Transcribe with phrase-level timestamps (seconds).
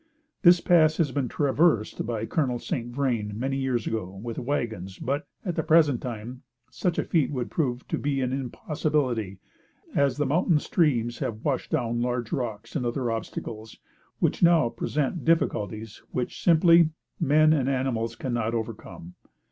[0.41, 2.57] This pass has been traversed by Col.
[2.57, 2.91] St.
[2.91, 7.51] Vrain, many years ago, with wagons; but, at the present time, such a feat would
[7.51, 9.37] prove to be an impossibility,
[9.93, 13.77] as the mountain streams have washed down large rocks and other obstacles,
[14.17, 16.89] which now present difficulties which simply
[17.19, 19.13] men and animals cannot overcome.